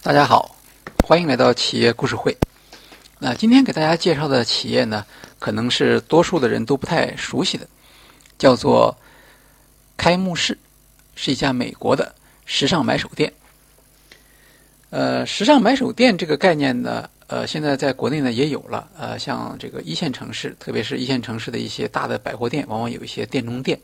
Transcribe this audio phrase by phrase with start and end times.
[0.00, 0.54] 大家好，
[1.04, 2.34] 欢迎来到企业故事会。
[3.18, 5.04] 那今天给大家介绍的企业呢，
[5.40, 7.66] 可能是多数的人都不太熟悉的，
[8.38, 8.96] 叫做
[9.96, 10.56] 开幕式，
[11.16, 12.14] 是一家美国的
[12.46, 13.30] 时尚买手店。
[14.90, 18.88] 呃，时尚买手店这个概念呢，呃，现在在国内呢也有了。
[18.96, 23.78] 呃，像这个一线城市，特别是一线城市的一些大的百货店，往往有一些店中店。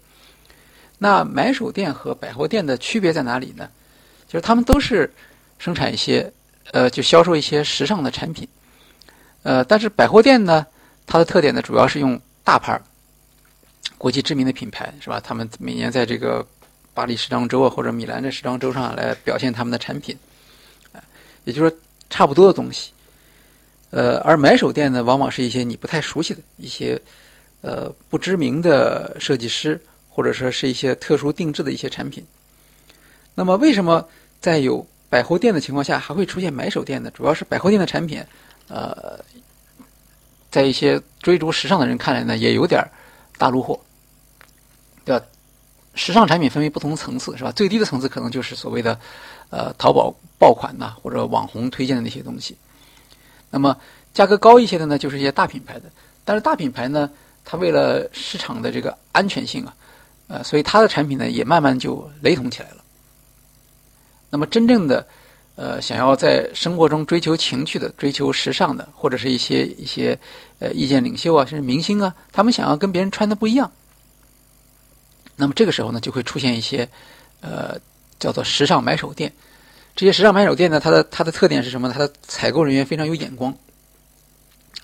[0.96, 3.68] 那买手店和百货店的区别在哪里呢？
[4.28, 5.12] 就是他们都是
[5.64, 6.30] 生产一些，
[6.72, 8.46] 呃，就销售一些时尚的产品。
[9.44, 10.66] 呃，但是百货店呢，
[11.06, 12.82] 它的特点呢，主要是用大牌儿、
[13.96, 15.18] 国际知名的品牌，是吧？
[15.18, 16.46] 他们每年在这个
[16.92, 20.14] 巴黎时装周啊，或者米兰的时装周上来表现他们的产品。
[21.44, 21.78] 也就是说，
[22.10, 22.92] 差不多的东西，
[23.88, 27.00] 呃，而买手店呢，往往是一些你不太熟悉的一些，
[27.62, 32.22] 呃，不知名的设计师，或者说是一些特殊定制的一些产品。
[33.34, 34.06] 那么，为什么
[34.42, 37.08] 在有百货店的情况下，还会出现买手店的？
[37.12, 38.20] 主要是百货店的产品，
[38.66, 39.16] 呃，
[40.50, 42.84] 在一些追逐时尚的人看来呢，也有点
[43.38, 43.78] 大陆货，
[45.04, 45.24] 对吧？
[45.94, 47.52] 时尚产品分为不同层次，是吧？
[47.52, 48.98] 最低的层次可能就是所谓的，
[49.50, 52.56] 呃，淘宝爆款呐，或者网红推荐的那些东西。
[53.50, 53.76] 那么
[54.12, 55.84] 价格高一些的呢，就是一些大品牌的。
[56.24, 57.08] 但是大品牌呢，
[57.44, 59.76] 它为了市场的这个安全性啊，
[60.26, 62.78] 呃，所以它的产品呢也慢慢就雷同起来了。
[64.34, 65.06] 那么真正的，
[65.54, 70.18] 呃，想要在生活中追求情趣的、追求时尚的，或者是一些一些
[70.58, 73.70] 呃意见领袖啊，甚至明星啊，他们想要跟别人穿的不一样。
[75.36, 76.88] 那么这个时候呢，就会出现一些，
[77.42, 77.78] 呃，
[78.18, 79.32] 叫做时尚买手店。
[79.94, 81.88] 这些时尚买手店呢，它的它的特点是什么？
[81.92, 83.56] 它的采购人员非常有眼光，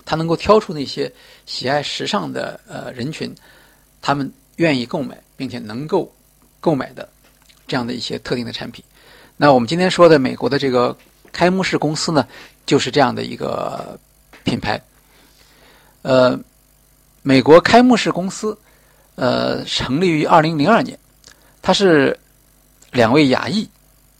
[0.05, 1.11] 他能够挑出那些
[1.45, 3.35] 喜爱时尚的呃人群，
[4.01, 6.09] 他们愿意购买并且能够
[6.61, 7.09] 购买的
[7.67, 8.81] 这样的一些特定的产品。
[9.41, 10.95] 那我们今天说的美国的这个
[11.31, 12.27] 开幕式公司呢，
[12.63, 13.99] 就是这样的一个
[14.43, 14.79] 品牌。
[16.03, 16.39] 呃，
[17.23, 18.55] 美国开幕式公司。
[19.15, 20.97] 呃，成立于二零零二年，
[21.61, 22.17] 它是
[22.91, 23.67] 两位亚裔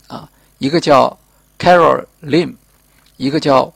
[0.08, 1.18] 啊，一个叫
[1.58, 2.56] Carol Lim，
[3.18, 3.72] 一个叫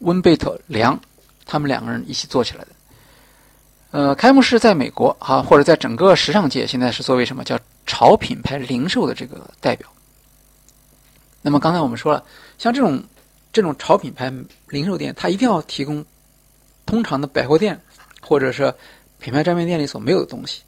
[0.00, 0.98] 温贝特梁，
[1.44, 2.68] 他们两个人一起做起来的。
[3.90, 9.88] 呃，开幕式在美国啊，或者在整个时尚界，现在是作为什么叫潮品牌零售的这个代表。
[11.46, 12.24] 那么刚才我们说了，
[12.58, 13.00] 像这种
[13.52, 14.32] 这种潮品牌
[14.66, 16.04] 零售店，它一定要提供
[16.84, 17.80] 通常的百货店
[18.20, 18.74] 或者是。
[19.18, 20.60] 品牌专卖店里所没有的东西，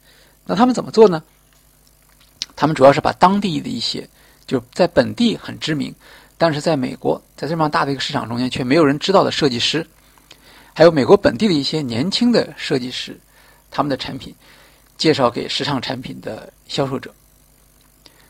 [0.43, 1.21] 那他们怎么做呢？
[2.55, 4.09] 他们主要是把当地的一些，
[4.47, 5.93] 就在本地很知名，
[6.35, 9.85] 但是在美国在这么大的一个市场中间却没有人知道的设计师，
[10.73, 13.17] 还有美国本地的一些年轻的设计师，
[13.69, 14.33] 他们的产品
[14.97, 17.13] 介绍给时尚产品的销售者、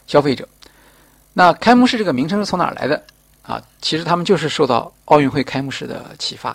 [0.05, 0.47] 消费者。
[1.34, 3.03] 那开幕式这个名称是从哪来的
[3.41, 3.62] 啊？
[3.81, 6.50] 其实他们就是受到奥运会开幕式的启发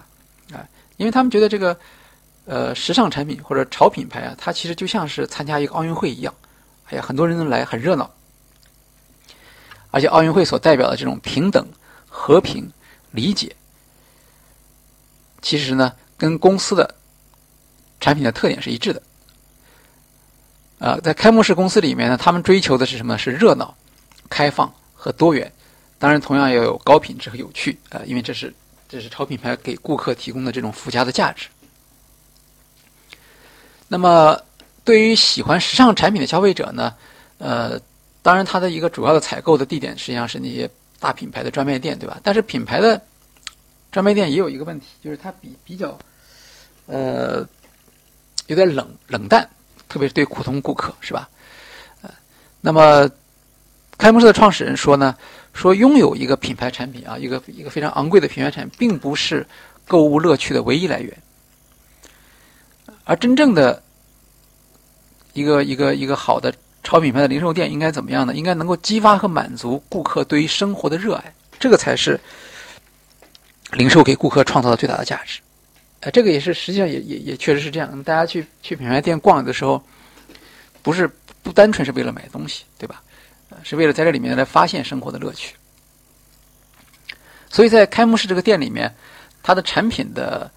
[0.52, 1.76] 啊，因为他们觉得这个。
[2.46, 6.34] 呃，时尚产品或者潮品牌啊，它其实就像是参加一个奥运会一样，
[6.90, 8.10] 哎呀，很多人都来，很热闹。
[9.90, 11.66] 而且奥运会所代表的这种平等、
[12.06, 12.70] 和平、
[13.12, 13.56] 理解，
[15.40, 16.94] 其实呢，跟公司的
[17.98, 19.02] 产品的特点是一致的。
[20.80, 23.16] 啊，在开幕式公司里面呢，他们追求的是什么？
[23.16, 23.74] 是热闹、
[24.28, 25.50] 开放和多元。
[25.98, 28.52] 当然，同样要有高品质和有趣啊，因为这是
[28.88, 31.48] 这是超品牌给顾客提供的这种附加的价值。
[33.88, 34.38] 那么，
[34.82, 36.94] 对于喜欢时尚产品的消费者呢，
[37.38, 37.80] 呃，
[38.22, 40.68] 当然，它的一个主要的采购的地点实际上是那些
[40.98, 42.18] 大品牌的专卖店，对吧？
[42.22, 43.00] 但是品牌的
[43.92, 45.96] 专卖店也有一个问题，就是它比比较，
[46.86, 47.46] 呃，
[48.46, 49.48] 有点冷冷淡，
[49.88, 51.28] 特别是对普通顾客，是吧？
[52.02, 52.10] 呃，
[52.60, 53.08] 那么
[53.98, 55.16] 开幕式的创始人说呢，
[55.52, 59.46] 说拥有一个品牌产品啊，一个一个非常昂贵的品牌产品，并不是
[59.86, 61.16] 购物乐趣的唯一来源，
[63.04, 63.82] 而真正的。
[65.36, 66.54] 一个一个一个好的
[66.84, 68.32] 超品牌的零售店应该怎么样呢？
[68.36, 72.20] 应该能够激发和满足顾客对于生活的热爱，这个才是
[73.72, 75.40] 零售给顾客创造的最大的价值。
[76.02, 78.00] 呃，这个也是实际上也也也确实是这样。
[78.04, 79.82] 大家去去品牌店逛的时候，
[80.82, 81.10] 不是
[81.42, 83.02] 不单纯是为了买东西，对吧？
[83.62, 85.54] 是为了在这里面来发现生活的乐趣。
[87.50, 88.94] 所以在开幕式这个店里面，
[89.42, 90.50] 它的产品的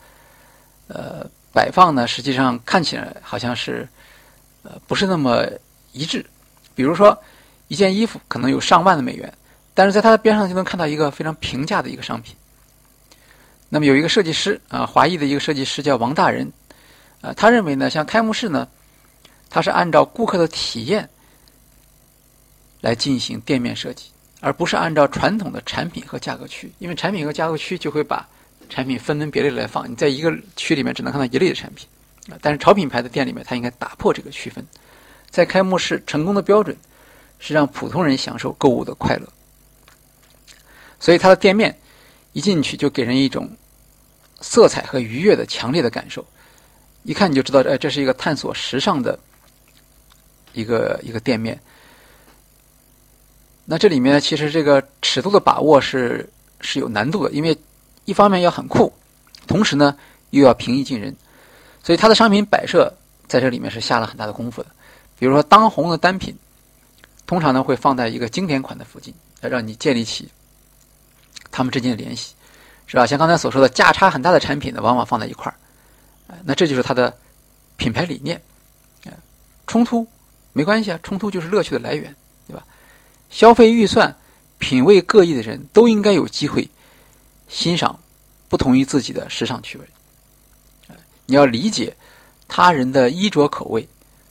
[0.88, 3.88] 呃摆放呢，实际上看起来好像是。
[4.64, 5.46] 呃，不是那么
[5.94, 6.26] 一致。
[6.76, 7.18] 比如说，
[7.70, 9.34] 一件衣服可能有上万的美元，
[9.74, 12.36] 但是在它的边上就能看到一个非常平价的一个商品。
[13.70, 16.52] 那么有一个设计师啊，华裔的一个设计师叫王大人，
[17.22, 18.68] 啊，他认为呢，像开幕式呢，
[19.50, 21.10] 它是按照顾客的体验
[22.82, 28.28] 来进行店面设计，而不是按照传统的产品和价格区，因为产品和价格区就会把
[28.70, 31.88] 产品分门别类来放，你在一个区里面只能看到一类的产品。
[32.42, 34.66] 但是潮品牌的店里面，它应该打破这个区分，
[35.30, 36.76] 在开幕式成功的标准
[37.40, 39.28] 是让普通人享受购物的快乐，
[41.00, 41.80] 所以它的店面
[42.34, 43.50] 一进去就给人一种
[44.42, 46.26] 色彩和愉悦的强烈的感受，
[47.04, 49.18] 一看你就知道，哎，这是一个探索时尚的
[50.52, 51.58] 一个一个店面。
[53.70, 56.28] 那这里面其实这个尺度的把握是
[56.62, 57.56] 是有难度的，因为
[58.06, 58.92] 一方面要很酷，
[59.46, 59.94] 同时呢
[60.30, 61.14] 又要平易近人。
[61.84, 62.92] 所以它的商品摆设
[63.28, 64.70] 在这里面是下了很大的功夫的，
[65.20, 66.34] 比如说当红的单品，
[67.26, 70.30] 通常呢会放在一个经典款的附近，来让你建立起
[71.52, 72.34] 他们之间的联系，
[72.86, 73.06] 是吧？
[73.06, 75.56] 像刚才所说的价差很大的产品呢，往往放在一块儿，
[76.46, 77.16] 那这就是它的
[77.76, 78.42] 品牌理念。
[79.66, 80.08] 冲突
[80.54, 82.16] 没关系啊，冲突就是乐趣的来源，
[83.30, 84.16] 消费预算、
[84.58, 86.70] 品味各异的人都应该有机会
[87.48, 88.00] 欣赏
[88.48, 89.86] 不同于自己的时尚趣味。
[91.26, 91.96] 你要理解
[92.48, 93.88] 他人的衣着口味，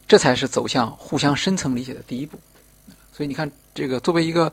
[0.08, 2.38] 这才是走向互相深层理解的第一步。
[3.12, 4.52] 所以你看，这个作为一个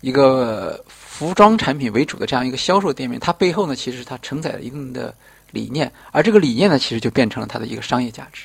[0.00, 5.14] 一个服装产品为主的这样一个销售店面，它背后呢，其实它承载了一定的
[5.50, 8.42] 理念，而这个理念呢，其实就变成了它的一个商业价值。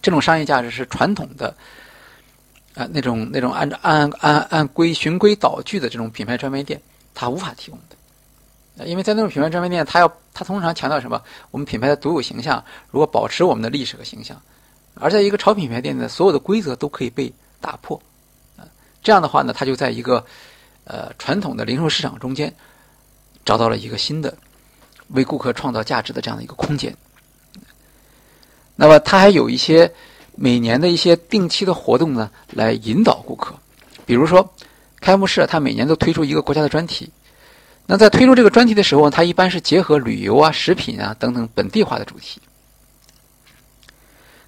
[0.00, 1.56] 这种商业价值是传统的
[2.74, 6.80] 啊那种那种按照按按按规循规蹈矩的这种品牌专卖店，
[7.14, 7.96] 它无法提供的。
[8.86, 11.22] 因为在那种品牌专卖店，它要它通常强调什么？
[11.50, 14.40] 我们品牌的独有形象，如果保持我们的历史和形象，
[14.94, 17.30] 而在一个潮品牌店呢，所有的规则都可以被
[17.60, 18.00] 打破，
[18.56, 18.64] 啊，
[19.02, 20.24] 这样的话呢，它就在一个
[20.84, 22.52] 呃传统的零售市场中间
[23.44, 24.34] 找到了一个新的
[25.08, 26.96] 为顾客创造价值的这样的一个空间。
[28.74, 29.92] 那么，它还有一些
[30.34, 33.54] 每年的一些定期的活动呢，来引导顾客，
[34.06, 34.54] 比如说
[35.00, 37.10] 开幕式，它每年都推出一个国家的专题。
[37.86, 42.40] 那在推出这个专题的时候，它一般是结合旅游啊、食品啊等等本地化的主题。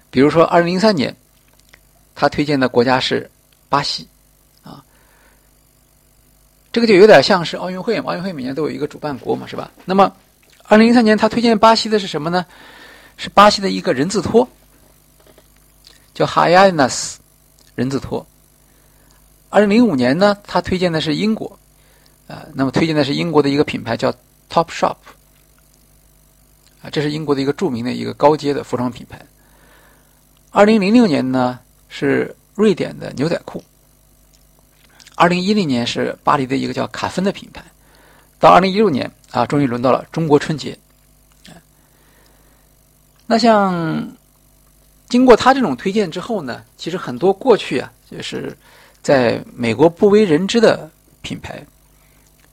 [0.09, 1.13] 比如说，二零零三年，
[2.15, 3.29] 他推荐的国家是
[3.67, 4.07] 巴西，
[4.63, 4.81] 啊，
[6.71, 9.69] 这个就有点像是奥运会，奥运会每年都有一个主办国嘛，是吧？
[9.83, 10.11] 那么，
[10.63, 12.45] 二零零三年他推荐巴西的是什么呢？
[13.17, 14.47] 是巴西的一个人字拖，
[16.15, 17.17] 叫 Hyanas
[17.75, 18.25] 人字拖。
[19.51, 21.59] 二零零五年呢，他推荐的是英国。
[22.27, 24.11] 啊，那么推荐的是英国的一个品牌叫
[24.49, 24.95] Top Shop，
[26.81, 29.23] 啊，这是英国的一个著名的一个高阶的服装品牌。
[30.49, 33.63] 二零零六年呢是瑞典的牛仔裤，
[35.13, 37.63] 二零一零年是巴黎的一个叫卡芬的品牌，
[38.39, 40.75] 到二零一六年啊，终于轮到了中国春节。
[43.27, 44.11] 那像
[45.09, 48.55] 经过他这种推荐之后呢，其实很多过去啊，就是
[49.01, 50.89] 在美国不为人知的
[51.21, 51.63] 品牌。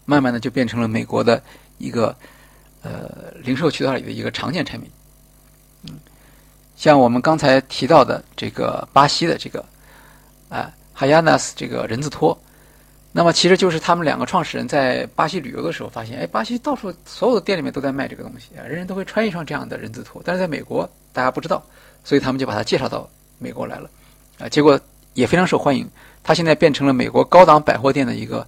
[0.04, 1.40] 慢慢的就变成了美国的
[1.78, 2.14] 一个
[2.82, 4.90] 呃零售渠道里的一个常见产品，
[5.84, 5.94] 嗯，
[6.74, 9.64] 像我们刚才提到的这个巴西的这个
[10.48, 12.36] 啊 h y a n a s 这个人字拖，
[13.12, 21.64] 那么其实就是他们两个创始人在巴西旅游的时候发现，哎，巴西到处所有的店里面都在卖这个东西啊，人人都会穿一双这样的人字拖，但是在美国大家不知道，
[22.04, 23.08] 所以他们就把它介绍到
[23.38, 23.90] 美国来了，
[24.38, 24.80] 啊，结果
[25.14, 25.88] 也非常受欢迎，
[26.22, 28.46] 它现在变成了美国高档百货店的一个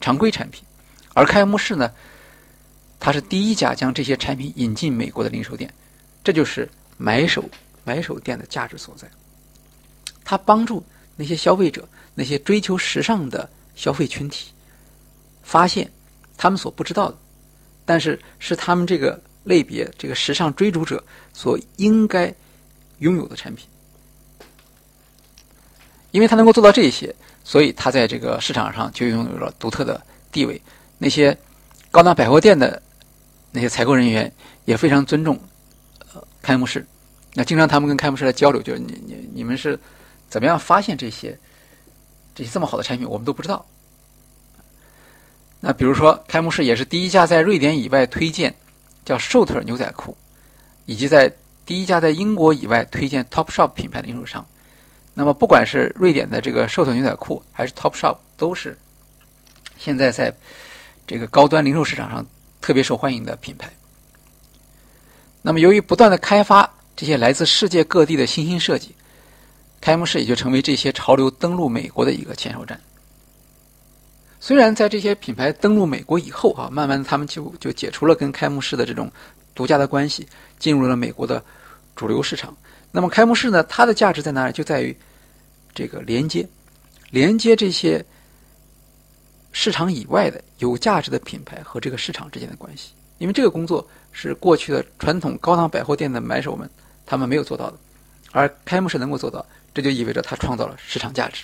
[0.00, 0.64] 常规产品。
[1.12, 1.90] 而开幕式呢，
[2.98, 5.72] 它是第一家将这些产品引进美国的零售店，
[6.22, 7.44] 这就是买手
[7.84, 9.08] 买手店的价值所在。
[10.24, 10.84] 它帮助
[11.16, 14.52] 那些消费者、那些追求时尚的消费群体，
[15.42, 15.90] 发现
[16.36, 17.16] 他们所不知道的，
[17.84, 22.32] 但是是他们这个类别这个时尚追逐者所应该
[23.00, 23.68] 拥有的产品。
[26.12, 27.14] 因为他能够做到这些，
[27.44, 30.00] 所以他在这个市场上就拥有了独特的
[30.32, 30.60] 地位。
[30.98, 31.36] 那些
[31.90, 32.82] 高档百货店的
[33.52, 34.32] 那些采购人员
[34.64, 35.38] 也非常尊重
[36.12, 36.84] 呃开幕式，
[37.34, 39.78] 那经常他们跟开幕式来交流，就是你你你们是
[40.28, 41.38] 怎么样发现这些
[42.34, 43.64] 这些这么好的产品，我们都不知道。
[45.60, 48.52] 那比如说开幕式也是第一家在瑞典以外推荐
[49.04, 50.16] 叫瘦腿牛仔裤，
[50.86, 51.32] 以及在
[51.70, 54.44] 第一家在英国以外推荐 Topshop 品牌的零售商。
[55.14, 58.76] 那么不管是瑞典的这个瘦腿牛仔裤，还是 Topshop，都是
[59.78, 60.34] 现在在。
[61.06, 62.26] 这个高端零售市场上
[62.60, 63.70] 特别受欢迎的品牌。
[65.42, 68.92] 那么，由于不断的开发这些来自世界各地的新兴设计，
[69.80, 72.80] 开幕式也就成为这些潮流登陆美国的一个前哨站。
[74.40, 79.08] 虽然在这些品牌登陆美国以后啊，慢慢他们就就解除了跟开幕式的这种
[79.54, 80.26] 独家的关系，
[80.58, 81.44] 进入了美国的
[81.94, 82.56] 主流市场。
[82.92, 84.52] 那么，开幕式呢，它的价值在哪里？
[84.52, 84.96] 就在于
[85.74, 86.48] 这个连接，
[87.10, 88.04] 连接这些。
[89.52, 96.70] 市场以外的有价值的品牌和这个市场之间的关系，因为这个工作是过去的传统高档百货店的买手们
[97.04, 97.76] 他们没有做到的，
[98.30, 99.44] 而开幕式能够做到，
[99.74, 101.42] 这就意味着它创造了市场价值。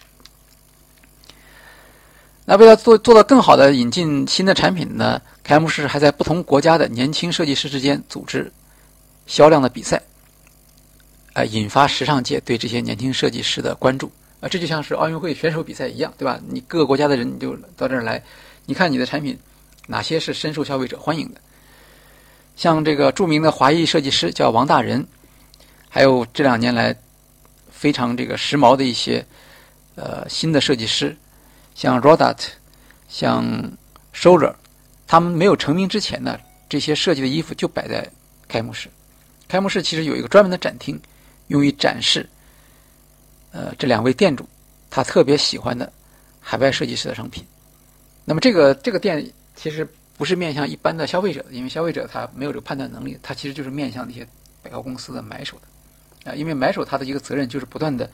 [2.44, 8.52] 那为了做做到更好的引进新的产品呢，开幕式还在不同国家的年轻设计师之间组织
[9.26, 10.00] 销量的比赛，
[11.36, 14.10] 呃，引发时尚界对这些年轻设计师的关注。
[14.40, 16.40] 啊，这就像是奥运会选手比赛一样，对吧？
[16.48, 18.22] 你各个国家的人你就到这儿来，
[18.64, 19.38] 你看你的产品
[19.86, 21.40] 哪些是深受消费者欢迎的？
[22.56, 25.06] 像这个著名的华裔设计师叫王大仁，
[25.90, 26.96] 还有这两年来
[27.70, 29.22] 非常这个时髦的一些
[29.94, 31.14] 呃新的设计师，
[31.74, 32.38] 像 Rodat，
[33.10, 33.44] 像
[34.14, 34.56] s h o l d e r
[35.06, 38.10] 他们没有成名之前呢，这些设计的衣服就摆在
[38.48, 38.88] 开幕式。
[39.46, 40.98] 开幕式其实有一个专门的展厅，
[41.48, 42.28] 用于展示。
[43.52, 44.46] 呃，这两位店主，
[44.90, 45.90] 他特别喜欢的
[46.40, 47.42] 海外设计师的商品。
[48.24, 49.24] 那么，这个这个店
[49.54, 54.26] 其实不是面向一般的消费者的，因为消费者他没有这个判断能力，他其实就是面向那些
[54.62, 56.30] 百货公司的买手的。
[56.30, 58.10] 啊，因为买手他的一个责任就是不断的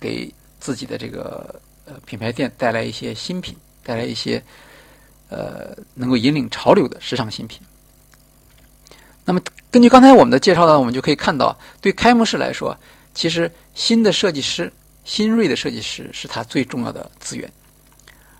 [0.00, 4.42] 给自己的这个呃品牌店带来一些新品，带来一些
[5.28, 7.60] 呃能够引领潮流的时尚新品。
[9.24, 9.40] 那么，
[9.72, 12.76] 根据刚才我们的介绍呢，我们就可以看到，对开幕式来说。
[13.14, 14.70] 其实，新的设计师、
[15.04, 17.50] 新锐的设计师是他最重要的资源，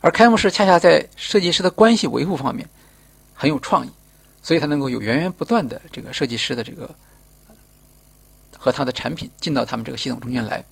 [0.01, 2.69] 而开幕式恰恰在设计师的关系维护方面
[3.35, 3.91] 很有创意，
[4.43, 6.95] 所以他能够有源源不断的这个设计师的这个
[8.57, 10.63] 和他的产品进到他们这个系统中间来。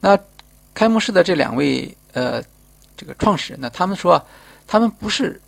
[0.00, 0.18] 那
[0.72, 2.42] 开幕式的这两位呃
[2.96, 4.22] 这个创始人呢，他们说
[4.66, 5.40] 他们不是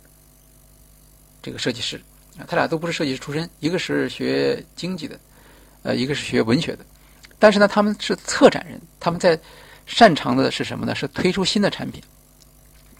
[1.41, 2.01] 这个设计师，
[2.47, 5.19] 他俩都不是设计师出身，一个是学经济的，
[5.83, 6.85] 呃，一个是学文学的。
[7.39, 9.39] 但是呢，他们是策展人，他们在
[9.85, 10.95] 擅长的是什么呢？
[10.95, 12.01] 是推出新的产品，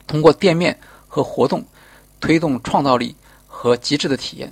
[0.06, 1.66] 通过店面和活动
[2.20, 3.16] 推动创造力
[3.48, 4.52] 和极致的体验。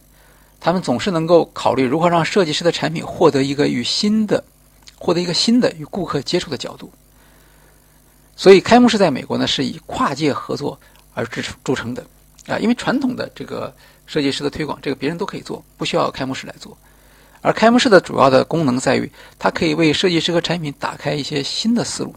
[0.60, 4.44] 他们总是能够考虑如何让设计师的产品获得一个与新的、
[4.96, 6.92] 获得一个新的与顾客接触的角度。
[8.36, 10.80] 所以，开幕式在美国呢是以跨界合作
[11.14, 12.06] 而著著称的
[12.48, 16.78] 啊，因为传统的这个设计师的推广，这个别人都可以做，不需要开幕式来做。
[17.42, 22.16] 而开幕式的主要的功能在于，它可以为设计师和产品打开一些新的思路。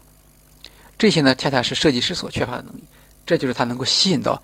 [0.97, 2.83] 这些呢，恰恰是设计师所缺乏的能力，
[3.25, 4.41] 这就是它能够吸引到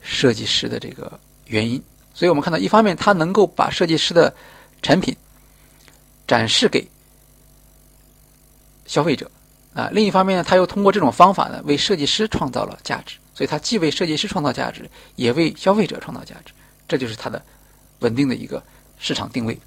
[0.00, 1.82] 设计师的这个原因。
[2.12, 4.34] 所以我们看到，一方面它能够把设计师的
[4.82, 5.16] 产品
[6.26, 6.86] 展示给
[8.86, 9.30] 消费者
[9.74, 13.16] 啊，另一方面呢，它又通过这种方法呢，为设计师创造了价值。
[13.36, 16.54] 所以它既为设计师创造价值，也为消费者创造价值。
[16.88, 17.42] 这就是它的
[17.98, 18.62] 稳定的一个
[18.98, 19.58] 市场定位。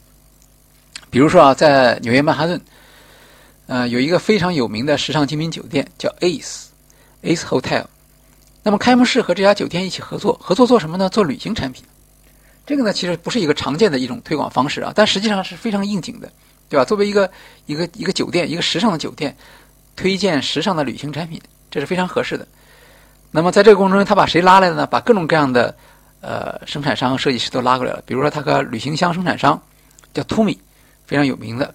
[1.11, 2.59] 比如说啊，在纽约曼哈顿，
[3.67, 6.65] 呃，有一个非常有名的时尚精品酒店叫 Ace
[7.21, 7.85] Ace Hotel。
[8.63, 11.07] 那么开幕式和这家酒店一起合作，合作做什么呢？
[11.07, 11.83] 做旅行产品。
[12.65, 16.31] 这个呢，其实不是一个常见的一种推广方式啊，但实际上是非常应景的，
[16.67, 16.83] 对吧？
[16.83, 17.29] 作为一个
[17.67, 19.35] 一个一个酒店，一个时尚的酒店，
[19.95, 22.47] 推荐时尚的旅行产品，这是非常合适的。
[23.31, 24.87] 那么在这个过程中，他把谁拉来了呢？
[24.87, 25.75] 把各种各样的
[26.21, 28.01] 呃生产商、设计师都拉过来了。
[28.05, 29.61] 比如说，他和旅行箱生产商
[30.13, 30.57] 叫 Tumi。
[31.05, 31.73] 非常有名的，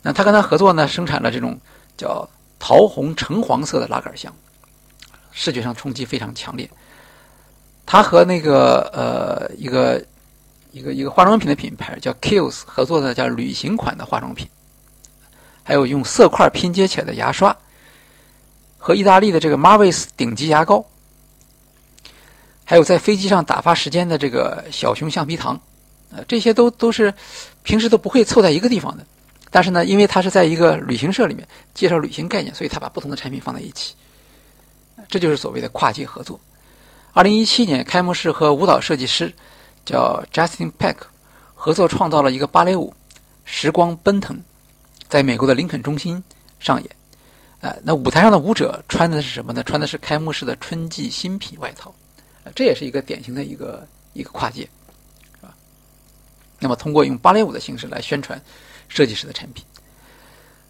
[0.00, 1.58] 那他跟他合作呢，生产了这种
[1.96, 2.28] 叫
[2.60, 4.32] 桃红橙黄色的拉杆箱，
[5.32, 6.70] 视觉上冲击非常强烈。
[7.84, 10.00] 他和那个呃一个
[10.70, 14.48] 一个一个化妆品的品牌叫 Kills 合作的叫旅行款的化妆品，
[15.64, 17.56] 还有用色块拼接起来的牙刷，
[18.84, 20.84] 和意大利的这个 Marvis 顶级牙膏，
[22.66, 25.58] 还有在飞机上打发时间的这个小熊橡皮糖。
[26.10, 27.14] 呃，这些都都是
[27.62, 29.06] 平时都不会凑在一个地方的，
[29.50, 33.94] 但是呢，因为它是在一个旅行社里面介绍旅行概念，所以他把不同的产品放在一起，
[35.08, 36.38] 这就是所谓的跨界合作。
[37.14, 39.32] 二零一七年开幕式和舞蹈设计师
[39.86, 40.96] 叫 Justin Peck
[41.54, 42.92] 合作创造了一个芭蕾舞
[43.46, 44.36] 《时光奔腾》，
[45.08, 46.22] 在美国的林肯中心
[46.60, 46.90] 上演。
[47.64, 49.62] 呃，那舞台上的舞者穿的是什么呢？
[49.62, 51.94] 穿的是开幕式的春季新品外套，
[52.54, 54.68] 这也是一个典型的一个一个跨界。
[56.60, 58.38] 那么，通过用芭蕾舞的形式来宣传
[58.86, 59.64] 设计师的产品。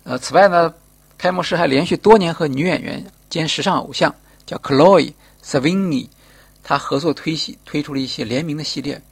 [0.05, 0.73] 呃，此外呢，
[1.19, 4.15] 开幕式还连续多年和女演员兼时尚偶像
[4.47, 6.09] 叫 Chloe Sevigny，
[6.63, 9.03] 他合作推系推出了一些联名的系列，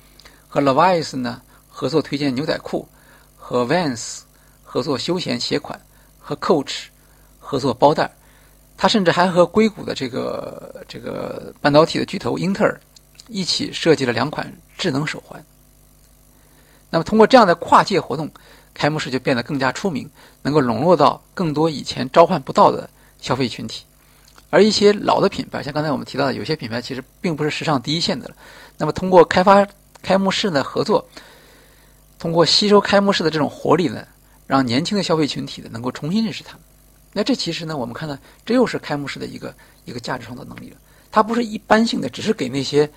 [0.47, 2.87] 和 Levi's 呢合作推荐牛仔裤，
[3.37, 4.21] 和 Vans
[4.62, 5.81] 合作休闲鞋款，
[6.21, 6.85] 和 Coach
[7.52, 8.11] 合作包袋。
[8.78, 12.80] 他甚至还和硅谷的这个这个半导体的巨头英特尔
[13.28, 15.44] 一起设计了两款智能手环。
[16.88, 18.30] 那么，通过这样的跨界活动，
[18.73, 20.09] 开幕式就变得更加出名，
[20.40, 22.88] 能够笼络到更多以前召唤不到的
[23.21, 23.85] 消费群体。
[24.49, 28.35] 而一些老的品牌，像刚才我们提到的，有些品牌其实并不是时尚第一线的了。
[28.78, 29.66] 那么通过开发
[30.02, 31.06] 开幕式的合作，
[32.18, 34.02] 通过吸收开幕式的这种活力呢，
[34.47, 36.59] 让年轻的消费群体呢能够重新认识它。
[37.12, 39.54] 那这其实呢，我们看到这又是开幕式的一个
[39.85, 40.76] 一个价值创造能力了。
[41.11, 42.90] 它不是一般性的，只是给那些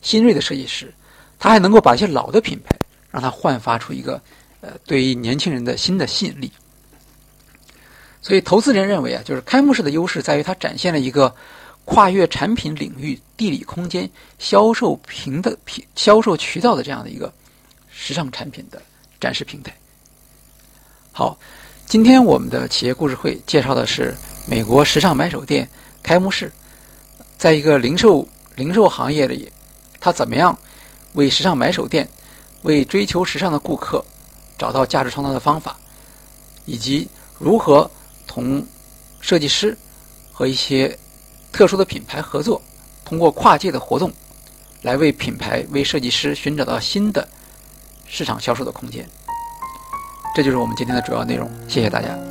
[0.00, 0.92] 新锐的设计师，
[1.38, 2.76] 它还能够把一些老的品牌，
[3.10, 4.20] 让它焕发出一个
[4.60, 6.50] 呃对于年轻人的新的吸引力。
[8.22, 11.34] 所以，投资人认为啊，就是开幕式的优势在于它展现了一个
[11.84, 17.32] 跨越产品领域、地理空间、销售平的平销售渠道的这样的一个
[17.88, 18.82] 时尚产品的
[19.18, 19.74] 展示平台。
[21.12, 21.38] 好，
[21.90, 24.14] 今天我们的企业故事会介绍的是
[24.46, 25.68] 美国时尚买手店
[26.04, 26.52] 开幕式，
[27.36, 29.50] 在一个零售零售行业里，
[29.98, 30.56] 它怎么样
[31.14, 32.08] 为时尚买手店、
[32.62, 34.04] 为追求时尚的顾客
[34.56, 35.76] 找到价值创造的方法，
[36.64, 37.08] 以及
[37.40, 37.90] 如何。
[38.24, 38.64] 同
[39.20, 39.76] 设计师
[40.30, 40.96] 和一些
[41.50, 42.62] 特殊的品牌合作，
[43.04, 44.12] 通过跨界的活动，
[44.82, 47.28] 来为品牌、为设计师寻找到新的
[48.06, 49.04] 市场销售的空间。
[50.34, 51.50] 这就是我们今天的主要内容。
[51.68, 52.29] 谢谢大家。